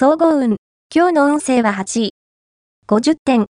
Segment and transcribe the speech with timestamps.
[0.00, 0.58] 総合運。
[0.94, 2.14] 今日の運勢は8位。
[2.86, 3.46] 50点。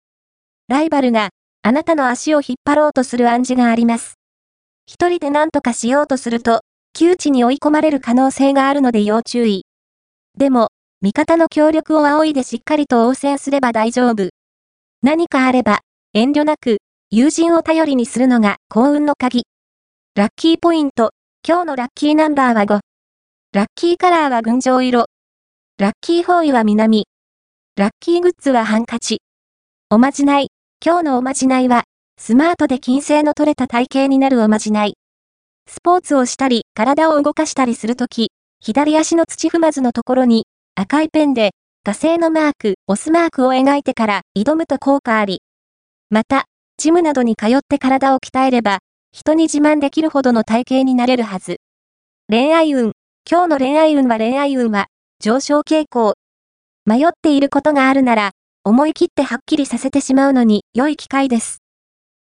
[0.66, 1.28] ライバルが
[1.60, 4.14] あなたの足を引っ張ろうとする暗示があります。
[4.86, 6.62] 一人で何とかしようとすると、
[6.94, 9.66] 窮地に追い込まれる可能性があるので要注意。
[10.38, 10.68] でも、
[11.02, 14.30] 味方の協力を仰いでしっかりと応戦すれば大丈夫。
[15.02, 15.80] 何かあれば、
[16.14, 16.78] 遠慮なく、
[17.10, 19.42] 友人を頼りにするのが幸運の鍵。
[20.14, 21.10] ラッキーポイント。
[21.46, 22.80] 今日のラッキーナンバーは5。
[23.52, 25.08] ラッキーカラーは群青色。
[25.80, 27.06] ラッキーフォーイは南。
[27.76, 29.20] ラッキーグッズはハンカチ。
[29.90, 30.48] おまじない。
[30.84, 31.84] 今日のおまじないは、
[32.20, 34.94] スマートで金星の取れた体型になるおまじない。
[35.68, 41.52] スポーツをしたり、体を動かしたりするとき、左足の土踏まずのところに、赤いペンで、
[41.84, 45.42] 火星のマーク、オスマークを描いてから挑むと効果あり。
[46.10, 48.80] また、ジムなどに通って体を鍛えれば、
[49.12, 51.58] 人に自慢できるほどの体型になれるはず。
[52.28, 52.94] 恋愛運。
[53.30, 54.88] 今日の恋愛運は恋愛運は、
[55.20, 56.14] 上昇傾向。
[56.86, 58.30] 迷っていることがあるなら、
[58.62, 61.58] 思い切ってはっきりさせてしまうのに良い機会です。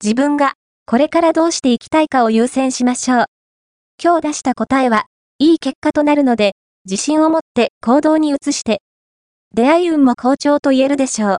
[0.03, 0.55] 自分が、
[0.86, 3.25] これからどうしていきたいかを優先しましょう。
[4.03, 5.05] 今日出した答えは、
[5.39, 6.53] いい結果となるので、
[6.86, 8.80] 自信を持って行動に移して。
[9.55, 11.36] 出会い運も好調と言えるでしょう。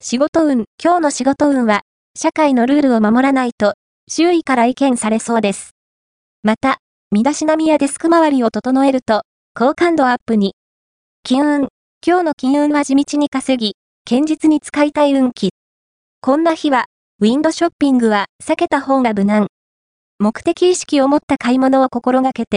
[0.00, 1.80] 仕事運、今日の仕事運は、
[2.16, 3.74] 社会のルールを守らないと、
[4.08, 5.70] 周囲から意見されそうです。
[6.44, 6.78] また、
[7.10, 9.22] 身だしなみやデスク周りを整えると、
[9.56, 10.54] 好感度アップに。
[11.24, 11.68] 金運、
[12.06, 13.74] 今日の金運は地道に稼ぎ、
[14.08, 15.50] 堅実に使いたい運気。
[16.22, 16.86] こんな日は、
[17.20, 19.48] ウィンドショッピングは避けた方が無難。
[20.18, 22.56] 目的意識を持った買い物を心がけて、